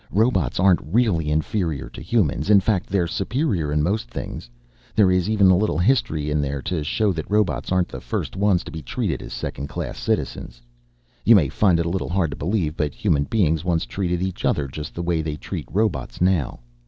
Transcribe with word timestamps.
Robots 0.09 0.59
aren't 0.59 0.81
really 0.83 1.29
inferior 1.29 1.87
to 1.89 2.01
humans, 2.01 2.49
in 2.49 2.59
fact 2.59 2.89
they're 2.89 3.05
superior 3.05 3.71
in 3.71 3.83
most 3.83 4.09
things. 4.09 4.49
There 4.95 5.11
is 5.11 5.29
even 5.29 5.45
a 5.51 5.55
little 5.55 5.77
history 5.77 6.31
in 6.31 6.41
there 6.41 6.59
to 6.63 6.83
show 6.83 7.11
that 7.13 7.29
robots 7.29 7.71
aren't 7.71 7.89
the 7.89 8.01
first 8.01 8.35
ones 8.35 8.63
to 8.63 8.71
be 8.71 8.81
treated 8.81 9.21
as 9.21 9.31
second 9.31 9.67
class 9.67 9.99
citizens. 9.99 10.59
You 11.23 11.35
may 11.35 11.49
find 11.49 11.79
it 11.79 11.85
a 11.85 11.89
little 11.89 12.09
hard 12.09 12.31
to 12.31 12.35
believe, 12.35 12.75
but 12.75 12.95
human 12.95 13.25
beings 13.25 13.63
once 13.63 13.85
treated 13.85 14.23
each 14.23 14.43
other 14.43 14.67
just 14.67 14.95
the 14.95 15.03
way 15.03 15.21
they 15.21 15.35
treat 15.35 15.67
robots 15.71 16.19
now. 16.19 16.61